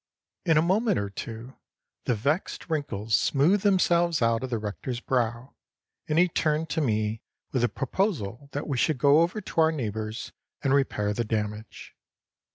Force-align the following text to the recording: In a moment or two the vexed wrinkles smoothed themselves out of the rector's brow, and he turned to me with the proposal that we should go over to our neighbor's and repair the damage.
In 0.45 0.57
a 0.57 0.63
moment 0.63 0.97
or 0.97 1.11
two 1.11 1.57
the 2.05 2.15
vexed 2.15 2.71
wrinkles 2.71 3.13
smoothed 3.13 3.61
themselves 3.61 4.19
out 4.19 4.41
of 4.43 4.49
the 4.49 4.57
rector's 4.57 4.99
brow, 4.99 5.53
and 6.07 6.17
he 6.17 6.27
turned 6.27 6.69
to 6.69 6.81
me 6.81 7.21
with 7.51 7.61
the 7.61 7.69
proposal 7.69 8.49
that 8.53 8.67
we 8.67 8.77
should 8.77 8.97
go 8.97 9.21
over 9.21 9.41
to 9.41 9.61
our 9.61 9.71
neighbor's 9.71 10.31
and 10.63 10.73
repair 10.73 11.13
the 11.13 11.23
damage. 11.23 11.95